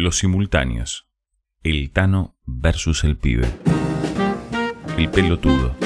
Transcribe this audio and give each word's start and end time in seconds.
Los 0.00 0.16
simultáneos. 0.16 1.06
El 1.62 1.90
Tano 1.90 2.34
versus 2.46 3.04
el 3.04 3.18
pibe. 3.18 3.46
El 4.96 5.10
pelotudo. 5.10 5.76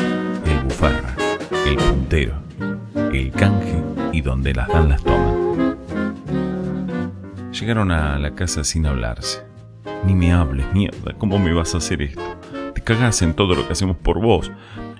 El 0.46 0.62
bufarra. 0.62 1.16
El 1.66 1.74
puntero. 1.74 2.36
El 3.12 3.32
canje 3.32 3.82
y 4.12 4.20
donde 4.20 4.54
las 4.54 4.68
dan 4.68 4.88
las 4.88 5.02
toman. 5.02 5.76
Llegaron 7.50 7.90
a 7.90 8.16
la 8.20 8.36
casa 8.36 8.62
sin 8.62 8.86
hablarse. 8.86 9.42
Ni 10.06 10.14
me 10.14 10.32
hables, 10.32 10.72
mierda, 10.72 11.14
¿cómo 11.18 11.40
me 11.40 11.52
vas 11.52 11.74
a 11.74 11.78
hacer 11.78 12.00
esto? 12.00 12.22
Te 12.72 12.82
cagás 12.82 13.20
en 13.22 13.34
todo 13.34 13.56
lo 13.56 13.66
que 13.66 13.72
hacemos 13.72 13.96
por 13.96 14.22
vos. 14.22 14.52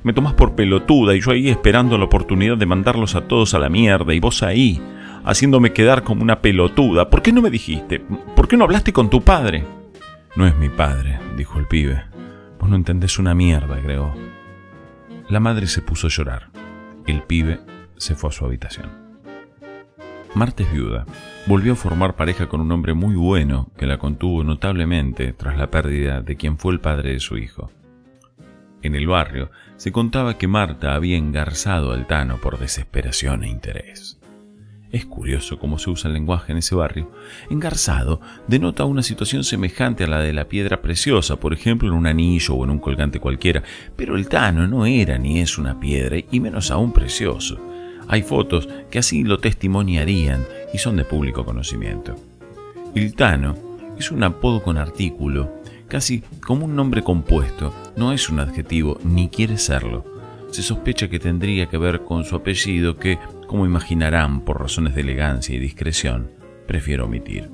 Me 0.03 0.13
tomás 0.13 0.33
por 0.33 0.57
pelotuda 0.57 1.15
y 1.15 1.21
yo 1.21 1.31
ahí 1.31 1.51
esperando 1.51 1.97
la 1.99 2.07
oportunidad 2.07 2.57
de 2.57 2.67
mandarlos 2.67 3.15
a 3.15 3.29
todos 3.29 3.55
a 3.55 3.61
la 3.61 3.69
mierda 3.69 4.13
y 4.13 4.19
vos 4.19 4.43
ahí, 4.43 4.83
haciéndome 5.25 5.73
quedar 5.73 6.03
como 6.03 6.23
una 6.23 6.41
pelotuda. 6.41 7.11
¿Por 7.11 7.23
qué 7.23 7.33
no 7.33 7.43
me 7.43 7.51
dijiste? 7.51 8.01
¿Por 8.37 8.49
qué 8.49 8.57
no 8.57 8.65
hablaste 8.65 8.93
con 8.93 9.11
tu 9.11 9.23
padre? 9.23 9.65
No 10.37 10.47
es 10.47 10.57
mi 10.57 10.69
padre, 10.69 11.19
dijo 11.37 11.59
el 11.59 11.67
pibe. 11.67 12.05
Vos 12.59 12.69
no 12.69 12.77
entendés 12.77 13.19
una 13.19 13.35
mierda, 13.35 13.77
agregó. 13.77 14.15
La 15.29 15.41
madre 15.41 15.67
se 15.67 15.83
puso 15.83 16.07
a 16.07 16.11
llorar. 16.11 16.51
El 17.07 17.23
pibe 17.23 17.61
se 17.97 18.15
fue 18.15 18.31
a 18.31 18.33
su 18.33 18.45
habitación. 18.45 18.91
Marta 20.35 20.63
es 20.65 20.73
viuda. 20.73 21.07
Volvió 21.47 21.75
a 21.75 21.77
formar 21.77 22.17
pareja 22.17 22.49
con 22.49 22.61
un 22.61 22.73
hombre 22.73 22.95
muy 22.95 23.15
bueno 23.15 23.71
que 23.77 23.87
la 23.87 23.99
contuvo 23.99 24.43
notablemente 24.43 25.33
tras 25.33 25.57
la 25.57 25.71
pérdida 25.71 26.21
de 26.21 26.37
quien 26.37 26.59
fue 26.59 26.73
el 26.73 26.81
padre 26.81 27.13
de 27.13 27.21
su 27.21 27.37
hijo. 27.37 27.71
En 28.83 28.95
el 28.95 29.07
barrio 29.07 29.51
se 29.77 29.93
contaba 29.93 30.37
que 30.37 30.49
Marta 30.49 30.95
había 30.95 31.17
engarzado 31.17 31.93
al 31.93 32.07
Tano 32.07 32.39
por 32.39 32.59
desesperación 32.59 33.45
e 33.45 33.49
interés. 33.49 34.21
Es 34.95 35.07
curioso 35.07 35.59
cómo 35.59 35.77
se 35.81 35.91
usa 35.91 36.07
el 36.07 36.15
lenguaje 36.15 36.53
en 36.53 36.59
ese 36.59 36.77
barrio. 36.77 37.11
Engarzado 37.51 38.21
denota 38.47 38.85
una 38.85 39.03
situación 39.03 39.43
semejante 39.43 40.05
a 40.05 40.07
la 40.07 40.21
de 40.21 40.33
la 40.33 40.45
piedra 40.45 40.83
preciosa, 40.83 41.35
por 41.35 41.53
ejemplo 41.53 41.89
en 41.89 41.95
un 41.95 42.07
anillo 42.07 42.55
o 42.55 42.63
en 42.63 42.71
un 42.71 42.79
colgante 42.79 43.19
cualquiera, 43.19 43.65
pero 43.97 44.15
el 44.15 44.29
Tano 44.29 44.69
no 44.69 44.87
era 44.87 45.19
ni 45.19 45.41
es 45.41 45.59
una 45.59 45.81
piedra, 45.81 46.19
y 46.31 46.39
menos 46.39 46.71
aún 46.71 46.93
precioso. 46.93 47.59
Hay 48.07 48.23
fotos 48.23 48.69
que 48.89 49.01
así 49.01 49.25
lo 49.25 49.41
testimoniarían 49.41 50.47
y 50.73 50.79
son 50.79 50.95
de 50.95 51.05
público 51.05 51.45
conocimiento. 51.45 52.15
El 52.95 53.17
Tano 53.17 53.57
es 53.99 54.13
un 54.13 54.23
apodo 54.23 54.63
con 54.63 54.79
artículo, 54.79 55.61
casi 55.89 56.23
como 56.47 56.67
un 56.67 56.77
nombre 56.77 57.03
compuesto, 57.03 57.75
no 57.97 58.13
es 58.13 58.31
un 58.31 58.39
adjetivo 58.39 59.01
ni 59.03 59.29
quiere 59.29 59.59
serlo. 59.59 60.05
Se 60.53 60.63
sospecha 60.63 61.09
que 61.09 61.19
tendría 61.19 61.67
que 61.67 61.79
ver 61.79 62.05
con 62.05 62.23
su 62.23 62.37
apellido 62.37 62.97
que, 62.97 63.19
como 63.45 63.67
imaginarán 63.67 64.41
por 64.41 64.61
razones 64.61 64.95
de 64.95 65.03
elegancia 65.03 65.55
y 65.55 65.59
discreción, 65.59 66.31
prefiero 66.67 67.05
omitir. 67.05 67.51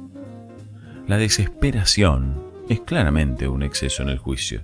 La 1.07 1.19
desesperación 1.19 2.43
es 2.69 2.81
claramente 2.81 3.49
un 3.49 3.63
exceso 3.63 4.03
en 4.03 4.11
el 4.11 4.19
juicio. 4.19 4.63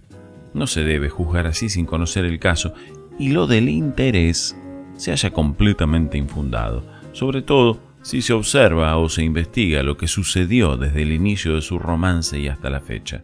No 0.54 0.66
se 0.66 0.84
debe 0.84 1.10
juzgar 1.10 1.46
así 1.46 1.68
sin 1.68 1.86
conocer 1.86 2.24
el 2.24 2.38
caso 2.38 2.72
y 3.18 3.30
lo 3.30 3.46
del 3.46 3.68
interés 3.68 4.56
se 4.96 5.12
haya 5.12 5.30
completamente 5.32 6.18
infundado, 6.18 6.84
sobre 7.12 7.42
todo 7.42 7.80
si 8.02 8.22
se 8.22 8.32
observa 8.32 8.96
o 8.96 9.08
se 9.08 9.24
investiga 9.24 9.82
lo 9.82 9.96
que 9.96 10.06
sucedió 10.06 10.76
desde 10.76 11.02
el 11.02 11.12
inicio 11.12 11.56
de 11.56 11.62
su 11.62 11.78
romance 11.78 12.38
y 12.38 12.48
hasta 12.48 12.70
la 12.70 12.80
fecha. 12.80 13.22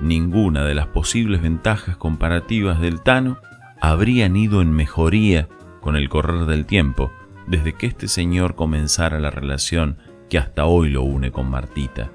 Ninguna 0.00 0.64
de 0.64 0.74
las 0.74 0.86
posibles 0.86 1.42
ventajas 1.42 1.96
comparativas 1.96 2.80
del 2.80 3.02
Tano 3.02 3.38
habrían 3.80 4.36
ido 4.36 4.62
en 4.62 4.72
mejoría 4.72 5.48
con 5.80 5.96
el 5.96 6.08
correr 6.08 6.46
del 6.46 6.66
tiempo, 6.66 7.10
desde 7.46 7.74
que 7.74 7.86
este 7.86 8.08
señor 8.08 8.54
comenzara 8.54 9.18
la 9.18 9.30
relación 9.30 9.98
que 10.28 10.38
hasta 10.38 10.66
hoy 10.66 10.90
lo 10.90 11.02
une 11.02 11.32
con 11.32 11.50
Martita, 11.50 12.10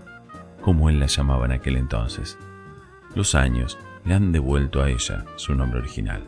como 0.62 0.90
él 0.90 1.00
la 1.00 1.08
llamaba 1.08 1.46
en 1.46 1.52
aquel 1.52 1.76
entonces. 1.76 2.38
Los 3.14 3.36
años 3.36 3.78
le 4.06 4.14
han 4.14 4.32
devuelto 4.32 4.82
a 4.82 4.90
ella 4.90 5.26
su 5.36 5.56
nombre 5.56 5.80
original. 5.80 6.28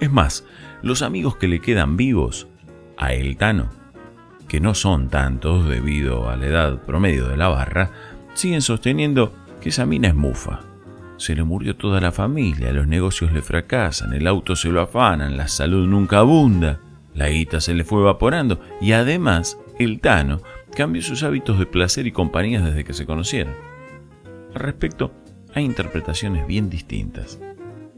Es 0.00 0.10
más, 0.10 0.44
los 0.82 1.02
amigos 1.02 1.36
que 1.36 1.48
le 1.48 1.60
quedan 1.60 1.96
vivos, 1.96 2.48
a 2.96 3.12
El 3.12 3.36
Tano, 3.36 3.70
que 4.48 4.60
no 4.60 4.74
son 4.74 5.08
tantos 5.08 5.68
debido 5.68 6.28
a 6.28 6.36
la 6.36 6.46
edad 6.46 6.82
promedio 6.82 7.28
de 7.28 7.36
la 7.36 7.48
barra, 7.48 7.90
siguen 8.34 8.62
sosteniendo 8.62 9.32
que 9.60 9.68
esa 9.68 9.84
es 9.84 10.14
mufa, 10.14 10.60
se 11.22 11.36
le 11.36 11.44
murió 11.44 11.76
toda 11.76 12.00
la 12.00 12.12
familia, 12.12 12.72
los 12.72 12.86
negocios 12.86 13.32
le 13.32 13.42
fracasan, 13.42 14.12
el 14.12 14.26
auto 14.26 14.56
se 14.56 14.68
lo 14.68 14.80
afanan, 14.80 15.36
la 15.36 15.48
salud 15.48 15.86
nunca 15.86 16.18
abunda, 16.18 16.80
la 17.14 17.28
guita 17.28 17.60
se 17.60 17.74
le 17.74 17.84
fue 17.84 18.00
evaporando 18.00 18.60
y 18.80 18.92
además 18.92 19.58
el 19.78 20.00
Tano 20.00 20.42
cambió 20.74 21.00
sus 21.02 21.22
hábitos 21.22 21.58
de 21.58 21.66
placer 21.66 22.06
y 22.06 22.12
compañías 22.12 22.64
desde 22.64 22.84
que 22.84 22.92
se 22.92 23.06
conocieron. 23.06 23.54
Al 24.54 24.60
respecto, 24.60 25.12
hay 25.54 25.64
interpretaciones 25.64 26.46
bien 26.46 26.68
distintas. 26.68 27.38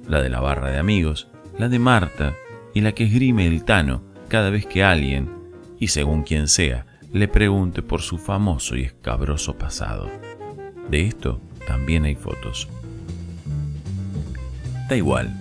La 0.07 0.21
de 0.21 0.29
la 0.29 0.41
barra 0.41 0.71
de 0.71 0.79
amigos, 0.79 1.29
la 1.59 1.69
de 1.69 1.79
Marta 1.79 2.35
y 2.75 2.83
la 2.83 2.93
que 2.93 3.05
esgrime 3.05 3.47
el 3.47 3.65
Tano 3.65 4.03
cada 4.29 4.51
vez 4.51 4.67
que 4.67 4.85
alguien, 4.85 5.31
y 5.79 5.89
según 5.89 6.25
quien 6.25 6.49
sea, 6.49 6.87
le 7.13 7.29
pregunte 7.29 7.81
por 7.81 8.03
su 8.03 8.19
famoso 8.19 8.77
y 8.77 8.83
escabroso 8.83 9.57
pasado. 9.57 10.11
De 10.91 11.07
esto 11.07 11.41
también 11.67 12.05
hay 12.05 12.17
fotos. 12.17 12.69
Da 14.89 14.97
igual. 14.97 15.35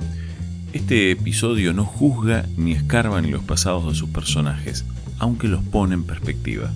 Este 0.72 1.12
episodio 1.12 1.74
no 1.74 1.86
juzga 1.86 2.46
ni 2.56 2.72
escarba 2.72 3.22
ni 3.22 3.30
los 3.30 3.44
pasados 3.44 3.86
de 3.88 3.96
sus 3.96 4.10
personajes, 4.10 4.86
aunque 5.20 5.48
los 5.48 5.62
pone 5.64 5.96
en 5.96 6.06
perspectiva. 6.06 6.72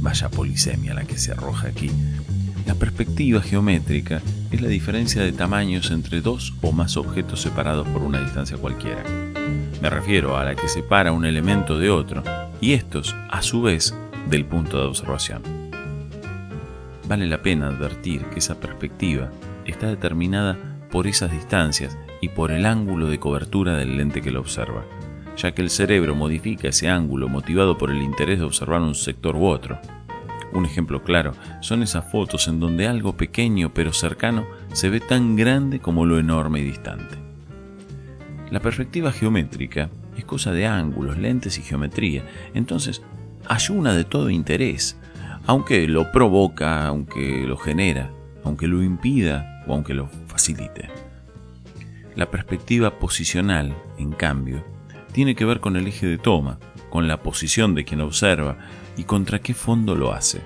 Vaya 0.00 0.28
polisemia 0.28 0.94
la 0.94 1.04
que 1.04 1.16
se 1.16 1.32
arroja 1.32 1.68
aquí. 1.68 1.90
La 2.66 2.74
perspectiva 2.74 3.40
geométrica 3.40 4.20
es 4.50 4.60
la 4.60 4.68
diferencia 4.68 5.22
de 5.22 5.32
tamaños 5.32 5.90
entre 5.90 6.20
dos 6.20 6.52
o 6.60 6.72
más 6.72 6.96
objetos 6.96 7.40
separados 7.40 7.88
por 7.88 8.02
una 8.02 8.20
distancia 8.20 8.58
cualquiera. 8.58 9.02
Me 9.80 9.88
refiero 9.88 10.36
a 10.36 10.44
la 10.44 10.54
que 10.54 10.68
separa 10.68 11.12
un 11.12 11.24
elemento 11.24 11.78
de 11.78 11.90
otro, 11.90 12.22
y 12.60 12.72
estos, 12.72 13.14
a 13.30 13.40
su 13.42 13.62
vez, 13.62 13.94
del 14.28 14.44
punto 14.44 14.78
de 14.78 14.86
observación. 14.86 15.42
Vale 17.08 17.26
la 17.26 17.40
pena 17.40 17.68
advertir 17.68 18.24
que 18.26 18.40
esa 18.40 18.58
perspectiva 18.58 19.30
está 19.64 19.86
determinada 19.86 20.75
por 20.90 21.06
esas 21.06 21.30
distancias 21.30 21.96
y 22.20 22.28
por 22.30 22.50
el 22.50 22.66
ángulo 22.66 23.08
de 23.08 23.18
cobertura 23.18 23.76
del 23.76 23.96
lente 23.96 24.22
que 24.22 24.30
lo 24.30 24.40
observa, 24.40 24.84
ya 25.36 25.52
que 25.52 25.62
el 25.62 25.70
cerebro 25.70 26.14
modifica 26.14 26.68
ese 26.68 26.88
ángulo 26.88 27.28
motivado 27.28 27.76
por 27.78 27.90
el 27.90 28.02
interés 28.02 28.38
de 28.38 28.44
observar 28.44 28.80
un 28.80 28.94
sector 28.94 29.36
u 29.36 29.46
otro. 29.46 29.78
Un 30.52 30.64
ejemplo 30.64 31.02
claro 31.02 31.32
son 31.60 31.82
esas 31.82 32.10
fotos 32.10 32.48
en 32.48 32.60
donde 32.60 32.86
algo 32.86 33.16
pequeño 33.16 33.74
pero 33.74 33.92
cercano 33.92 34.46
se 34.72 34.88
ve 34.88 35.00
tan 35.00 35.36
grande 35.36 35.80
como 35.80 36.06
lo 36.06 36.18
enorme 36.18 36.60
y 36.60 36.64
distante. 36.64 37.16
La 38.50 38.60
perspectiva 38.60 39.12
geométrica 39.12 39.90
es 40.16 40.24
cosa 40.24 40.52
de 40.52 40.66
ángulos, 40.66 41.18
lentes 41.18 41.58
y 41.58 41.62
geometría, 41.62 42.24
entonces 42.54 43.02
ayuna 43.48 43.92
de 43.92 44.04
todo 44.04 44.30
interés, 44.30 44.96
aunque 45.46 45.86
lo 45.88 46.10
provoca, 46.12 46.86
aunque 46.86 47.44
lo 47.46 47.56
genera, 47.56 48.10
aunque 48.44 48.66
lo 48.66 48.82
impida 48.82 49.55
o 49.66 49.74
aunque 49.74 49.94
lo 49.94 50.08
facilite. 50.26 50.88
La 52.14 52.30
perspectiva 52.30 52.98
posicional, 52.98 53.76
en 53.98 54.12
cambio, 54.12 54.64
tiene 55.12 55.34
que 55.34 55.44
ver 55.44 55.60
con 55.60 55.76
el 55.76 55.86
eje 55.86 56.06
de 56.06 56.18
toma, 56.18 56.58
con 56.90 57.08
la 57.08 57.22
posición 57.22 57.74
de 57.74 57.84
quien 57.84 58.00
observa 58.00 58.56
y 58.96 59.04
contra 59.04 59.40
qué 59.40 59.54
fondo 59.54 59.94
lo 59.94 60.12
hace. 60.12 60.40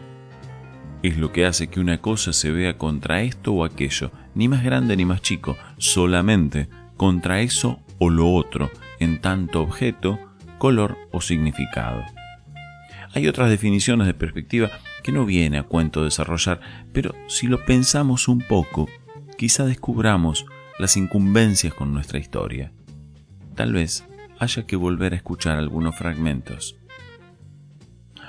Es 1.03 1.16
lo 1.16 1.32
que 1.32 1.47
hace 1.47 1.69
que 1.69 1.80
una 1.80 2.00
cosa 2.00 2.32
se 2.32 2.50
vea 2.50 2.76
contra 2.76 3.22
esto 3.22 3.53
o 3.53 3.64
aquello, 3.64 4.10
ni 4.34 4.48
más 4.48 4.62
grande 4.62 4.97
ni 4.97 5.04
más 5.04 5.22
chico, 5.22 5.56
solamente 5.78 6.69
contra 6.97 7.41
eso 7.41 7.80
o 7.98 8.10
lo 8.10 8.32
otro, 8.32 8.70
en 8.98 9.20
tanto 9.20 9.62
objeto, 9.62 10.19
color 10.59 10.98
o 11.10 11.20
significado. 11.20 12.04
Hay 13.14 13.26
otras 13.26 13.50
definiciones 13.50 14.06
de 14.06 14.14
perspectiva 14.14 14.70
que 15.03 15.12
no 15.12 15.25
viene 15.25 15.59
a 15.59 15.62
cuento 15.64 16.04
desarrollar, 16.04 16.60
pero 16.92 17.15
si 17.28 17.47
lo 17.47 17.65
pensamos 17.65 18.28
un 18.28 18.41
poco, 18.41 18.89
quizá 19.41 19.65
descubramos 19.65 20.45
las 20.78 20.98
incumbencias 20.98 21.72
con 21.72 21.95
nuestra 21.95 22.19
historia. 22.19 22.72
Tal 23.54 23.72
vez 23.72 24.04
haya 24.39 24.66
que 24.66 24.77
volver 24.77 25.15
a 25.15 25.16
escuchar 25.16 25.57
algunos 25.57 25.97
fragmentos. 25.97 26.77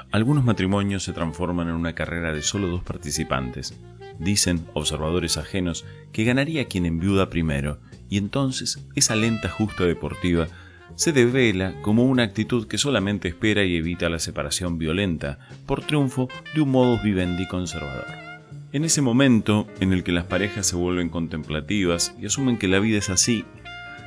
Algunos 0.10 0.46
matrimonios 0.46 1.04
se 1.04 1.12
transforman 1.12 1.68
en 1.68 1.76
una 1.76 1.96
carrera 1.96 2.32
de 2.32 2.42
solo 2.42 2.70
dos 2.70 2.82
participantes. 2.84 3.78
Dicen 4.20 4.66
observadores 4.74 5.36
ajenos 5.36 5.84
que 6.14 6.24
ganaría 6.24 6.70
quien 6.70 6.86
enviuda 6.86 7.30
primero, 7.30 7.82
y 8.08 8.18
entonces 8.18 8.88
esa 8.96 9.18
lenta 9.18 9.50
justa 9.50 9.84
deportiva 9.84 10.48
se 10.96 11.12
devela 11.12 11.74
como 11.82 12.06
una 12.06 12.24
actitud 12.24 12.68
que 12.70 12.78
solamente 12.78 13.28
espera 13.28 13.66
y 13.66 13.76
evita 13.76 14.08
la 14.08 14.20
separación 14.20 14.78
violenta 14.78 15.40
por 15.66 15.82
triunfo 15.82 16.30
de 16.56 16.62
un 16.62 16.72
modus 16.72 17.04
vivendi 17.04 17.50
conservador. 17.50 18.31
En 18.74 18.86
ese 18.86 19.02
momento 19.02 19.68
en 19.82 19.92
el 19.92 20.02
que 20.02 20.14
las 20.14 20.24
parejas 20.24 20.68
se 20.68 20.78
vuelven 20.78 21.10
contemplativas 21.10 22.16
y 22.18 22.26
asumen 22.26 22.58
que 22.58 22.70
la 22.70 22.80
vida 22.80 23.00
es 23.00 23.10
así, 23.10 23.44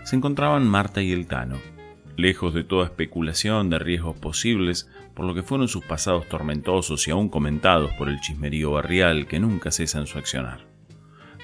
se 0.04 0.16
encontraban 0.16 0.66
Marta 0.66 1.02
y 1.02 1.12
el 1.12 1.26
Tano. 1.26 1.58
Lejos 2.16 2.54
de 2.54 2.64
toda 2.64 2.86
especulación 2.86 3.68
de 3.68 3.78
riesgos 3.78 4.16
posibles, 4.16 4.88
por 5.12 5.26
lo 5.26 5.34
que 5.34 5.42
fueron 5.42 5.68
sus 5.68 5.84
pasados 5.84 6.26
tormentosos 6.30 7.06
y 7.06 7.10
aún 7.10 7.28
comentados 7.28 7.92
por 7.98 8.08
el 8.08 8.20
chismerío 8.20 8.70
barrial 8.70 9.26
que 9.26 9.38
nunca 9.38 9.70
cesa 9.70 9.98
en 9.98 10.06
su 10.06 10.16
accionar. 10.16 10.64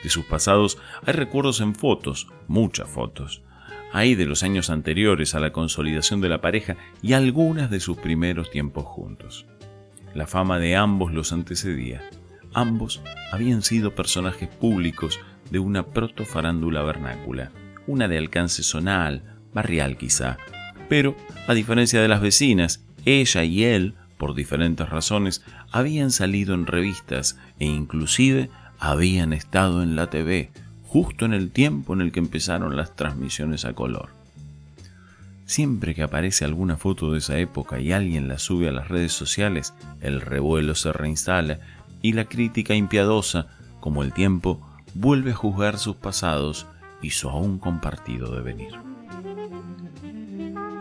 De 0.03 0.09
sus 0.09 0.25
pasados 0.25 0.79
hay 1.05 1.13
recuerdos 1.13 1.61
en 1.61 1.75
fotos, 1.75 2.27
muchas 2.49 2.89
fotos. 2.89 3.43
Hay 3.93 4.15
de 4.15 4.25
los 4.25 4.43
años 4.45 4.71
anteriores 4.71 5.35
a 5.35 5.41
la 5.41 5.53
consolidación 5.53 6.23
de 6.23 6.31
la 6.31 6.41
pareja 6.41 6.79
y 7.03 7.13
algunas 7.13 7.71
de 7.71 7.81
sus 7.81 7.99
primeros 7.99 8.51
tiempos 8.51 8.85
juntos. 8.85 9.47
La 10.15 10.27
fama 10.27 10.59
de 10.59 10.75
ambos 10.75 11.13
los 11.13 11.33
antecedía. 11.33 12.03
Ambos 12.53 13.01
habían 13.33 13.63
sido 13.63 13.95
personajes 13.95 14.49
públicos 14.49 15.21
de 15.51 15.59
una 15.59 15.87
protofarándula 15.87 16.83
vernácula, 16.83 17.51
una 17.87 18.09
de 18.09 18.19
alcance 18.19 18.63
zonal, 18.63 19.23
barrial 19.55 19.97
quizá. 19.97 20.39
Pero, 20.89 21.17
a 21.47 21.55
diferencia 21.55 22.01
de 22.01 22.09
las 22.09 22.21
vecinas, 22.21 22.83
ella 23.05 23.45
y 23.45 23.65
él, 23.65 23.95
por 24.19 24.35
diferentes 24.35 24.89
razones, 24.89 25.43
habían 25.71 26.11
salido 26.11 26.55
en 26.55 26.67
revistas 26.67 27.39
e 27.59 27.67
inclusive 27.67 28.51
habían 28.79 29.33
estado 29.33 29.83
en 29.83 29.95
la 29.95 30.09
TV, 30.09 30.51
justo 30.85 31.25
en 31.25 31.35
el 31.35 31.51
tiempo 31.51 31.95
en 31.95 32.01
el 32.01 32.11
que 32.11 32.19
empezaron 32.19 32.77
las 32.77 32.97
transmisiones 32.97 33.65
a 33.65 33.75
color. 33.75 34.09
Siempre 35.45 35.95
que 35.95 36.03
aparece 36.03 36.45
alguna 36.45 36.77
foto 36.77 37.13
de 37.13 37.19
esa 37.19 37.39
época 37.39 37.81
y 37.81 37.93
alguien 37.93 38.29
la 38.29 38.39
sube 38.39 38.69
a 38.69 38.73
las 38.73 38.89
redes 38.89 39.13
sociales, 39.13 39.75
el 40.01 40.21
revuelo 40.21 40.75
se 40.77 40.93
reinstala 40.93 41.59
y 42.03 42.13
la 42.13 42.25
crítica 42.25 42.75
impiadosa, 42.75 43.47
como 43.81 44.03
el 44.03 44.13
tiempo, 44.13 44.61
vuelve 44.95 45.33
a 45.33 45.37
juzgar 45.37 45.79
sus 45.79 45.97
pasados 45.97 46.67
y 47.03 47.11
su 47.11 47.29
aún 47.29 47.59
compartido 47.59 48.35
devenir. 48.35 48.73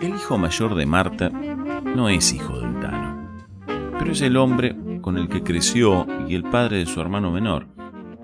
El 0.01 0.15
hijo 0.15 0.37
mayor 0.37 0.75
de 0.75 0.85
Marta 0.85 1.29
no 1.29 2.09
es 2.09 2.33
hijo 2.33 2.59
del 2.59 2.79
Tano, 2.79 3.41
pero 3.97 4.11
es 4.11 4.21
el 4.21 4.37
hombre 4.37 4.75
con 5.01 5.17
el 5.17 5.27
que 5.27 5.43
creció 5.43 6.07
y 6.27 6.35
el 6.35 6.43
padre 6.43 6.77
de 6.77 6.85
su 6.85 7.01
hermano 7.01 7.31
menor, 7.31 7.67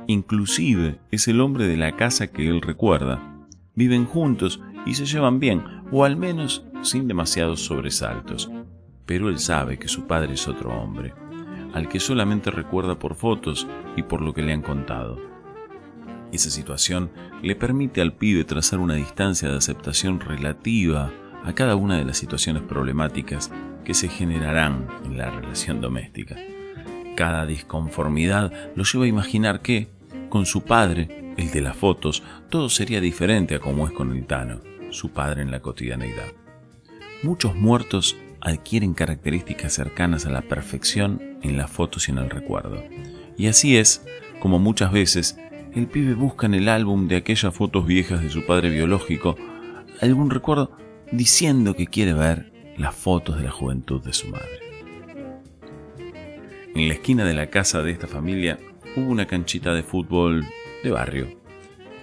Inclusive 0.08 1.00
es 1.10 1.28
el 1.28 1.42
hombre 1.42 1.68
de 1.68 1.78
la 1.78 1.96
casa 1.96 2.28
que 2.28 2.48
él 2.48 2.62
recuerda. 2.62 3.20
Viven 3.74 4.06
juntos 4.06 4.62
y 4.86 4.94
se 4.94 5.06
llevan 5.06 5.40
bien, 5.40 5.64
o 5.92 6.06
al 6.06 6.16
menos 6.16 6.64
sin 6.84 7.08
demasiados 7.08 7.62
sobresaltos. 7.62 8.52
Pero 9.08 9.30
él 9.30 9.40
sabe 9.40 9.80
que 9.80 9.88
su 9.88 10.06
padre 10.06 10.34
es 10.34 10.48
otro 10.48 10.72
hombre, 10.72 11.14
al 11.76 11.90
que 11.90 12.00
solamente 12.00 12.50
recuerda 12.50 12.98
por 12.98 13.16
fotos 13.16 13.68
y 13.96 14.04
por 14.04 14.22
lo 14.22 14.34
que 14.34 14.42
le 14.42 14.54
han 14.54 14.62
contado. 14.62 15.20
Esa 16.32 16.50
situación 16.50 17.12
le 17.44 17.56
permite 17.56 18.02
al 18.02 18.14
pibe 18.14 18.44
trazar 18.46 18.80
una 18.80 18.96
distancia 18.96 19.50
de 19.50 19.58
aceptación 19.58 20.20
relativa 20.20 21.12
a 21.44 21.54
cada 21.54 21.76
una 21.76 21.98
de 21.98 22.06
las 22.06 22.18
situaciones 22.18 22.64
problemáticas 22.64 23.52
que 23.84 23.94
se 23.94 24.08
generarán 24.08 24.88
en 25.06 25.18
la 25.18 25.30
relación 25.30 25.80
doméstica. 25.80 26.36
Cada 27.16 27.46
disconformidad 27.46 28.52
lo 28.76 28.84
lleva 28.84 29.06
a 29.06 29.10
imaginar 29.10 29.62
que, 29.62 29.90
con 30.30 30.46
su 30.46 30.64
padre, 30.64 31.34
el 31.38 31.52
de 31.52 31.62
las 31.62 31.76
fotos, 31.76 32.24
todo 32.50 32.70
sería 32.70 33.00
diferente 33.00 33.56
a 33.56 33.60
como 33.60 33.86
es 33.86 33.94
con 33.94 34.12
el 34.12 34.26
Tano, 34.26 34.62
su 34.90 35.10
padre 35.10 35.42
en 35.42 35.52
la 35.52 35.62
cotidianeidad. 35.62 36.34
Muchos 37.22 37.56
muertos 37.56 38.18
adquieren 38.42 38.94
características 38.94 39.74
cercanas 39.74 40.26
a 40.26 40.32
la 40.32 40.42
perfección 40.42 41.35
en 41.46 41.58
las 41.58 41.72
fotos 41.72 42.08
y 42.08 42.12
en 42.12 42.20
el 42.20 42.30
recuerdo. 42.30 42.84
Y 43.38 43.48
así 43.48 43.78
es 43.78 44.06
como 44.40 44.60
muchas 44.60 44.92
veces 44.92 45.38
el 45.74 45.88
pibe 45.88 46.14
busca 46.14 46.46
en 46.46 46.54
el 46.54 46.70
álbum 46.70 47.08
de 47.08 47.18
aquellas 47.18 47.54
fotos 47.54 47.86
viejas 47.86 48.22
de 48.22 48.30
su 48.30 48.46
padre 48.46 48.70
biológico 48.70 49.36
algún 50.02 50.30
recuerdo 50.30 50.72
diciendo 51.12 51.76
que 51.76 51.88
quiere 51.88 52.14
ver 52.14 52.52
las 52.78 52.96
fotos 52.96 53.38
de 53.38 53.44
la 53.44 53.52
juventud 53.52 54.02
de 54.04 54.14
su 54.14 54.28
madre. 54.28 54.60
En 56.76 56.88
la 56.88 56.94
esquina 56.94 57.24
de 57.24 57.34
la 57.34 57.50
casa 57.50 57.82
de 57.82 57.92
esta 57.92 58.08
familia 58.08 58.60
hubo 58.96 59.10
una 59.10 59.28
canchita 59.28 59.74
de 59.74 59.84
fútbol 59.84 60.46
de 60.84 60.92
barrio, 60.92 61.28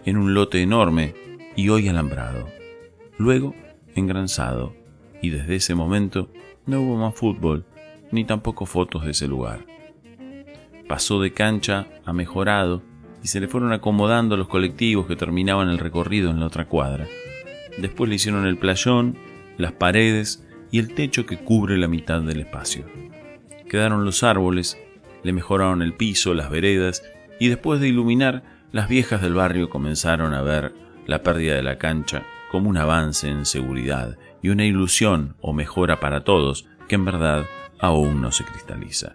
en 0.05 0.17
un 0.17 0.35
lote 0.35 0.63
enorme 0.63 1.15
y 1.57 1.69
hoy 1.69 1.89
alambrado. 1.89 2.49
Luego, 3.19 3.55
engranzado, 3.95 4.75
y 5.21 5.31
desde 5.31 5.57
ese 5.57 5.75
momento 5.75 6.31
no 6.67 6.81
hubo 6.81 6.97
más 6.97 7.15
fútbol, 7.15 7.67
ni 8.13 8.25
tampoco 8.25 8.65
fotos 8.65 9.05
de 9.05 9.11
ese 9.11 9.27
lugar. 9.27 9.67
Pasó 10.89 11.21
de 11.21 11.33
cancha 11.33 11.89
a 12.05 12.13
mejorado 12.13 12.83
y 13.25 13.27
se 13.27 13.41
le 13.41 13.49
fueron 13.49 13.73
acomodando 13.73 14.37
los 14.37 14.47
colectivos 14.47 15.07
que 15.07 15.17
terminaban 15.17 15.69
el 15.69 15.79
recorrido 15.79 16.31
en 16.31 16.39
la 16.39 16.47
otra 16.47 16.69
cuadra. 16.69 17.09
Después 17.79 18.09
le 18.09 18.15
hicieron 18.17 18.47
el 18.47 18.59
playón, 18.59 19.17
las 19.59 19.73
paredes 19.73 20.47
y 20.71 20.79
el 20.79 20.95
techo 20.95 21.27
que 21.27 21.39
cubre 21.39 21.77
la 21.77 21.89
mitad 21.89 22.21
del 22.21 22.41
espacio. 22.41 22.85
Quedaron 23.69 24.05
los 24.05 24.23
árboles 24.23 24.79
le 25.23 25.33
mejoraron 25.33 25.83
el 25.83 25.95
piso, 25.95 26.35
las 26.35 26.51
veredas, 26.51 27.03
y 27.39 27.49
después 27.49 27.81
de 27.81 27.89
iluminar, 27.89 28.43
las 28.73 28.89
viejas 28.89 29.23
del 29.23 29.35
barrio 29.35 29.71
comenzaron 29.71 30.35
a 30.35 30.43
ver 30.43 30.73
la 31.07 31.23
pérdida 31.23 31.55
de 31.55 31.63
la 31.63 31.79
cancha 31.79 32.25
como 32.51 32.69
un 32.69 32.77
avance 32.77 33.29
en 33.29 33.45
seguridad 33.47 34.19
y 34.43 34.51
una 34.51 34.65
ilusión 34.65 35.37
o 35.41 35.53
mejora 35.53 36.01
para 36.01 36.25
todos 36.25 36.67
que 36.89 36.95
en 36.95 37.05
verdad 37.05 37.45
aún 37.83 38.23
no 38.23 38.33
se 38.33 38.45
cristaliza. 38.45 39.15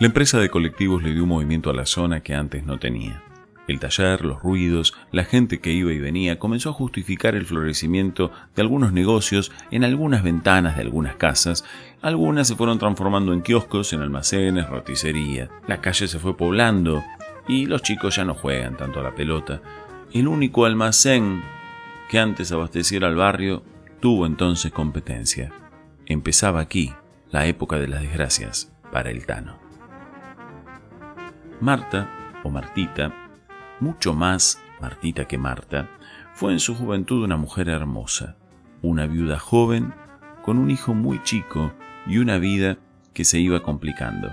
La 0.00 0.06
empresa 0.06 0.38
de 0.38 0.48
colectivos 0.48 1.02
le 1.02 1.12
dio 1.12 1.24
un 1.24 1.28
movimiento 1.28 1.68
a 1.68 1.74
la 1.74 1.84
zona 1.84 2.20
que 2.20 2.34
antes 2.34 2.64
no 2.64 2.78
tenía. 2.78 3.22
El 3.66 3.80
taller, 3.80 4.24
los 4.24 4.42
ruidos, 4.42 4.94
la 5.10 5.24
gente 5.24 5.60
que 5.60 5.72
iba 5.72 5.92
y 5.92 5.98
venía 5.98 6.38
comenzó 6.38 6.70
a 6.70 6.74
justificar 6.74 7.34
el 7.34 7.46
florecimiento 7.46 8.30
de 8.54 8.62
algunos 8.62 8.92
negocios 8.92 9.52
en 9.70 9.84
algunas 9.84 10.22
ventanas 10.22 10.76
de 10.76 10.82
algunas 10.82 11.16
casas. 11.16 11.64
Algunas 12.02 12.46
se 12.46 12.56
fueron 12.56 12.78
transformando 12.78 13.32
en 13.32 13.42
kioscos, 13.42 13.92
en 13.92 14.02
almacenes, 14.02 14.68
roticería. 14.68 15.48
La 15.66 15.80
calle 15.80 16.06
se 16.08 16.18
fue 16.18 16.36
poblando 16.36 17.02
y 17.48 17.66
los 17.66 17.82
chicos 17.82 18.16
ya 18.16 18.24
no 18.24 18.34
juegan 18.34 18.76
tanto 18.76 19.00
a 19.00 19.02
la 19.02 19.14
pelota. 19.14 19.62
El 20.12 20.28
único 20.28 20.66
almacén 20.66 21.42
que 22.10 22.18
antes 22.18 22.52
abasteciera 22.52 23.08
al 23.08 23.16
barrio 23.16 23.62
tuvo 24.00 24.26
entonces 24.26 24.72
competencia. 24.72 25.52
Empezaba 26.06 26.60
aquí 26.60 26.92
la 27.34 27.46
época 27.46 27.80
de 27.80 27.88
las 27.88 28.00
desgracias 28.00 28.72
para 28.92 29.10
el 29.10 29.26
Tano. 29.26 29.58
Marta, 31.60 32.08
o 32.44 32.48
Martita, 32.48 33.12
mucho 33.80 34.14
más 34.14 34.62
Martita 34.80 35.24
que 35.24 35.36
Marta, 35.36 35.90
fue 36.32 36.52
en 36.52 36.60
su 36.60 36.76
juventud 36.76 37.24
una 37.24 37.36
mujer 37.36 37.68
hermosa, 37.68 38.36
una 38.82 39.08
viuda 39.08 39.40
joven, 39.40 39.92
con 40.44 40.58
un 40.58 40.70
hijo 40.70 40.94
muy 40.94 41.20
chico 41.24 41.72
y 42.06 42.18
una 42.18 42.38
vida 42.38 42.78
que 43.12 43.24
se 43.24 43.40
iba 43.40 43.64
complicando. 43.64 44.30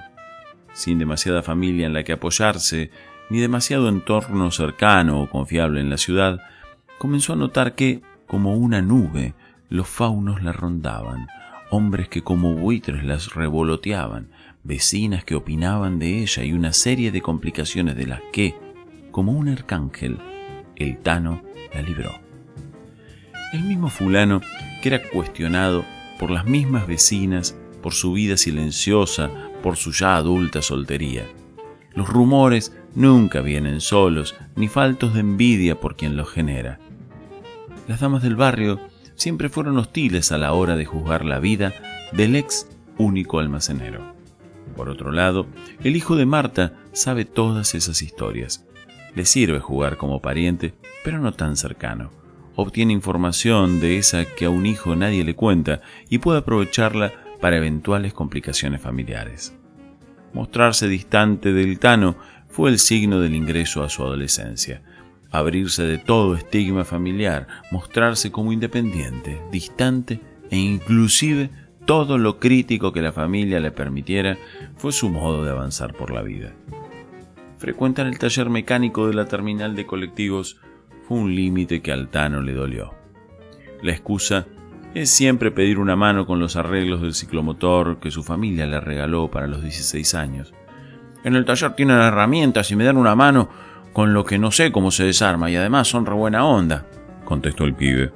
Sin 0.72 1.00
demasiada 1.00 1.42
familia 1.42 1.88
en 1.88 1.94
la 1.94 2.04
que 2.04 2.14
apoyarse, 2.14 2.92
ni 3.32 3.40
demasiado 3.40 3.90
entorno 3.90 4.52
cercano 4.52 5.24
o 5.24 5.28
confiable 5.28 5.82
en 5.82 5.90
la 5.90 5.98
ciudad, 5.98 6.40
comenzó 7.00 7.34
a 7.34 7.38
notar 7.38 7.74
que, 7.74 8.04
como 8.28 8.54
una 8.54 8.80
nube, 8.84 9.34
los 9.70 9.88
faunos 9.88 10.44
la 10.44 10.54
rondaban, 10.54 11.28
hombres 11.72 12.10
que 12.10 12.22
como 12.22 12.54
buitres 12.54 13.04
las 13.04 13.34
revoloteaban, 13.34 14.30
vecinas 14.64 15.24
que 15.24 15.36
opinaban 15.36 16.00
de 16.00 16.22
ella 16.22 16.44
y 16.44 16.54
una 16.54 16.74
serie 16.74 17.12
de 17.12 17.22
complicaciones 17.22 17.96
de 17.96 18.06
las 18.06 18.22
que, 18.32 18.56
como 19.10 19.32
un 19.32 19.50
arcángel, 19.50 20.20
el 20.76 20.98
Tano 20.98 21.42
la 21.74 21.82
libró. 21.82 22.12
El 23.54 23.64
mismo 23.64 23.90
fulano 23.90 24.42
que 24.82 24.90
era 24.90 25.02
cuestionado 25.10 25.86
por 26.20 26.30
las 26.30 26.46
mismas 26.46 26.88
vecinas, 26.88 27.58
por 27.82 27.94
su 27.94 28.14
vida 28.14 28.36
silenciosa, 28.36 29.32
por 29.64 29.78
su 29.78 29.92
ya 29.94 30.18
adulta 30.18 30.62
soltería. 30.62 31.26
Los 31.94 32.10
rumores 32.10 32.76
nunca 32.96 33.42
vienen 33.42 33.80
solos, 33.80 34.36
ni 34.56 34.68
faltos 34.68 35.14
de 35.14 35.22
envidia 35.22 35.80
por 35.80 35.96
quien 35.96 36.18
los 36.18 36.30
genera. 36.30 36.80
Las 37.88 38.02
damas 38.02 38.24
del 38.24 38.36
barrio 38.36 38.80
siempre 39.16 39.50
fueron 39.50 39.78
hostiles 39.78 40.32
a 40.32 40.38
la 40.38 40.54
hora 40.54 40.76
de 40.76 40.86
juzgar 40.86 41.26
la 41.26 41.40
vida 41.40 41.74
del 42.12 42.36
ex 42.36 42.68
único 42.98 43.40
almacenero. 43.40 44.16
Por 44.76 44.90
otro 44.90 45.12
lado, 45.12 45.48
el 45.84 45.96
hijo 45.96 46.16
de 46.16 46.26
Marta 46.26 46.74
sabe 46.94 47.26
todas 47.26 47.76
esas 47.76 48.02
historias 48.02 48.66
le 49.16 49.26
sirve 49.26 49.60
jugar 49.60 49.98
como 49.98 50.22
pariente, 50.22 50.74
pero 51.04 51.20
no 51.20 51.34
tan 51.34 51.58
cercano. 51.58 52.12
Obtiene 52.56 52.94
información 52.94 53.80
de 53.80 53.98
esa 53.98 54.26
que 54.26 54.46
a 54.46 54.50
un 54.50 54.66
hijo 54.66 54.96
nadie 54.96 55.24
le 55.24 55.36
cuenta 55.36 55.82
y 56.10 56.20
puede 56.20 56.40
aprovecharla 56.40 57.14
para 57.40 57.58
eventuales 57.58 58.14
complicaciones 58.14 58.82
familiares. 58.82 59.56
Mostrarse 60.34 60.88
distante 60.88 61.54
del 61.54 61.80
Tano 61.80 62.18
fue 62.50 62.70
el 62.70 62.80
signo 62.80 63.20
del 63.20 63.36
ingreso 63.36 63.84
a 63.84 63.90
su 63.90 64.04
adolescencia. 64.04 64.82
Abrirse 65.32 65.84
de 65.84 65.98
todo 65.98 66.36
estigma 66.36 66.84
familiar, 66.84 67.48
mostrarse 67.72 68.32
como 68.32 68.52
independiente, 68.52 69.42
distante 69.52 70.20
e 70.50 70.58
inclusive 70.58 71.50
todo 71.86 72.18
lo 72.18 72.40
crítico 72.40 72.92
que 72.92 73.02
la 73.02 73.14
familia 73.14 73.60
le 73.60 73.72
permitiera 73.72 74.38
fue 74.76 74.92
su 74.92 75.10
modo 75.10 75.44
de 75.44 75.52
avanzar 75.52 75.94
por 75.94 76.12
la 76.12 76.22
vida. 76.22 76.54
Frecuentar 77.58 78.08
el 78.08 78.20
taller 78.20 78.50
mecánico 78.50 79.08
de 79.08 79.14
la 79.14 79.26
terminal 79.26 79.76
de 79.76 79.86
colectivos 79.86 80.60
fue 81.08 81.18
un 81.18 81.36
límite 81.36 81.82
que 81.82 81.92
al 81.92 82.10
Tano 82.10 82.42
le 82.42 82.54
dolió. 82.54 82.94
La 83.82 83.92
excusa 83.92 84.48
es 84.94 85.10
siempre 85.10 85.52
pedir 85.52 85.80
una 85.80 85.96
mano 85.96 86.26
con 86.26 86.40
los 86.40 86.56
arreglos 86.56 87.02
del 87.02 87.14
ciclomotor 87.14 88.00
que 88.00 88.12
su 88.12 88.24
familia 88.24 88.68
le 88.68 88.80
regaló 88.80 89.32
para 89.32 89.48
los 89.48 89.62
16 89.62 90.16
años. 90.16 90.54
En 91.24 91.36
el 91.36 91.46
taller 91.46 91.74
tienen 91.74 91.98
herramientas 91.98 92.72
y 92.72 92.76
me 92.76 92.84
dan 92.84 92.98
una 92.98 93.16
mano 93.16 93.50
con 93.94 94.14
lo 94.14 94.26
que 94.26 94.38
no 94.38 94.52
sé 94.52 94.72
cómo 94.72 94.92
se 94.92 95.04
desarma 95.04 95.50
y 95.50 95.56
además 95.56 95.88
son 95.88 96.06
re 96.06 96.14
buena 96.14 96.46
onda, 96.46 96.86
contestó 97.26 97.66
el 97.66 97.76
pibe, 97.76 98.12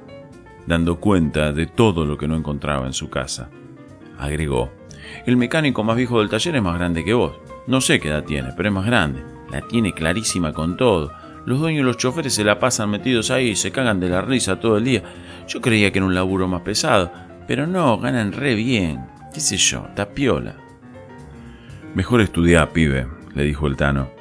dando 0.66 0.98
cuenta 0.98 1.52
de 1.52 1.66
todo 1.66 2.06
lo 2.06 2.16
que 2.16 2.28
no 2.28 2.36
encontraba 2.36 2.86
en 2.86 2.92
su 2.92 3.10
casa. 3.10 3.50
Agregó, 4.18 4.70
el 5.26 5.36
mecánico 5.36 5.84
más 5.84 5.96
viejo 5.96 6.20
del 6.20 6.28
taller 6.28 6.56
es 6.56 6.62
más 6.62 6.78
grande 6.78 7.04
que 7.04 7.14
vos. 7.14 7.34
No 7.66 7.80
sé 7.80 8.00
qué 8.00 8.08
edad 8.08 8.24
tiene, 8.24 8.50
pero 8.56 8.68
es 8.68 8.74
más 8.74 8.86
grande. 8.86 9.22
La 9.50 9.60
tiene 9.62 9.92
clarísima 9.92 10.52
con 10.52 10.76
todo. 10.76 11.12
Los 11.44 11.60
dueños 11.60 11.82
y 11.82 11.84
los 11.84 11.96
choferes 11.96 12.34
se 12.34 12.44
la 12.44 12.58
pasan 12.58 12.90
metidos 12.90 13.30
ahí 13.30 13.50
y 13.50 13.56
se 13.56 13.70
cagan 13.70 14.00
de 14.00 14.08
la 14.08 14.20
risa 14.20 14.58
todo 14.58 14.78
el 14.78 14.84
día. 14.84 15.02
Yo 15.46 15.60
creía 15.60 15.92
que 15.92 15.98
era 15.98 16.06
un 16.06 16.14
laburo 16.14 16.48
más 16.48 16.62
pesado, 16.62 17.12
pero 17.46 17.66
no, 17.66 17.98
ganan 17.98 18.32
re 18.32 18.54
bien. 18.54 19.04
¿Qué 19.32 19.40
sé 19.40 19.56
yo? 19.56 19.86
Tapiola. 19.94 20.56
Mejor 21.94 22.20
estudiar, 22.20 22.70
pibe, 22.70 23.06
le 23.34 23.44
dijo 23.44 23.66
el 23.66 23.76
Tano. 23.76 24.15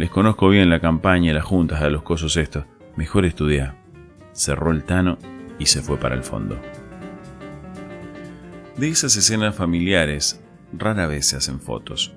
Les 0.00 0.08
conozco 0.08 0.48
bien 0.48 0.70
la 0.70 0.80
campaña 0.80 1.30
y 1.30 1.34
las 1.34 1.44
juntas 1.44 1.82
de 1.82 1.90
los 1.90 2.02
cosos 2.02 2.38
estos. 2.38 2.64
Mejor 2.96 3.26
estudiar. 3.26 3.76
Cerró 4.32 4.70
el 4.70 4.82
Tano 4.82 5.18
y 5.58 5.66
se 5.66 5.82
fue 5.82 5.98
para 5.98 6.14
el 6.14 6.22
fondo. 6.22 6.58
De 8.78 8.88
esas 8.88 9.14
escenas 9.16 9.54
familiares 9.54 10.40
rara 10.72 11.06
vez 11.06 11.26
se 11.26 11.36
hacen 11.36 11.60
fotos. 11.60 12.14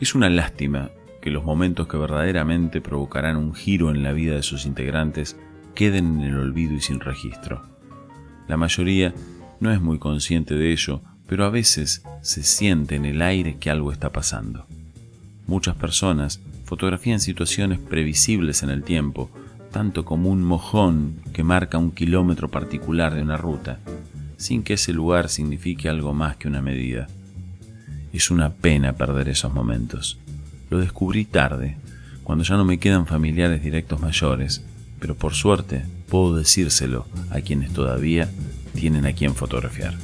Es 0.00 0.14
una 0.14 0.30
lástima 0.30 0.88
que 1.20 1.30
los 1.30 1.44
momentos 1.44 1.86
que 1.86 1.98
verdaderamente 1.98 2.80
provocarán 2.80 3.36
un 3.36 3.54
giro 3.54 3.90
en 3.90 4.02
la 4.02 4.12
vida 4.12 4.34
de 4.34 4.42
sus 4.42 4.64
integrantes 4.64 5.36
queden 5.74 6.22
en 6.22 6.28
el 6.28 6.38
olvido 6.38 6.72
y 6.72 6.80
sin 6.80 6.98
registro. 6.98 7.60
La 8.46 8.56
mayoría 8.56 9.12
no 9.60 9.70
es 9.70 9.82
muy 9.82 9.98
consciente 9.98 10.54
de 10.54 10.72
ello, 10.72 11.02
pero 11.26 11.44
a 11.44 11.50
veces 11.50 12.02
se 12.22 12.42
siente 12.42 12.96
en 12.96 13.04
el 13.04 13.20
aire 13.20 13.58
que 13.58 13.68
algo 13.68 13.92
está 13.92 14.12
pasando. 14.12 14.64
Muchas 15.46 15.76
personas 15.76 16.40
fotografían 16.68 17.18
situaciones 17.18 17.78
previsibles 17.78 18.62
en 18.62 18.68
el 18.68 18.82
tiempo, 18.82 19.30
tanto 19.72 20.04
como 20.04 20.28
un 20.28 20.42
mojón 20.42 21.14
que 21.32 21.42
marca 21.42 21.78
un 21.78 21.92
kilómetro 21.92 22.50
particular 22.50 23.14
de 23.14 23.22
una 23.22 23.38
ruta, 23.38 23.78
sin 24.36 24.62
que 24.62 24.74
ese 24.74 24.92
lugar 24.92 25.30
signifique 25.30 25.88
algo 25.88 26.12
más 26.12 26.36
que 26.36 26.46
una 26.46 26.60
medida. 26.60 27.08
Es 28.12 28.30
una 28.30 28.52
pena 28.52 28.92
perder 28.92 29.30
esos 29.30 29.54
momentos. 29.54 30.18
Lo 30.68 30.78
descubrí 30.78 31.24
tarde, 31.24 31.78
cuando 32.22 32.44
ya 32.44 32.56
no 32.58 32.66
me 32.66 32.78
quedan 32.78 33.06
familiares 33.06 33.62
directos 33.62 34.00
mayores, 34.00 34.62
pero 35.00 35.14
por 35.14 35.32
suerte 35.32 35.86
puedo 36.10 36.36
decírselo 36.36 37.06
a 37.30 37.40
quienes 37.40 37.72
todavía 37.72 38.28
tienen 38.74 39.06
a 39.06 39.14
quien 39.14 39.34
fotografiar. 39.34 39.94